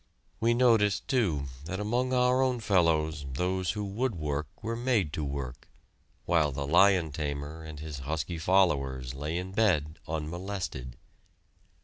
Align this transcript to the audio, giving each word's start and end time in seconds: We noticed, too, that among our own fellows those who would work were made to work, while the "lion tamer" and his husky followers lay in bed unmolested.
We 0.39 0.55
noticed, 0.55 1.07
too, 1.07 1.43
that 1.65 1.79
among 1.79 2.11
our 2.11 2.41
own 2.41 2.59
fellows 2.59 3.23
those 3.33 3.73
who 3.73 3.85
would 3.85 4.15
work 4.15 4.47
were 4.63 4.75
made 4.75 5.13
to 5.13 5.23
work, 5.23 5.67
while 6.25 6.51
the 6.51 6.65
"lion 6.65 7.11
tamer" 7.11 7.63
and 7.63 7.79
his 7.79 7.99
husky 7.99 8.39
followers 8.39 9.13
lay 9.13 9.37
in 9.37 9.51
bed 9.51 9.99
unmolested. 10.07 10.97